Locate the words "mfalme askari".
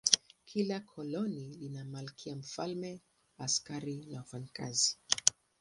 2.35-3.97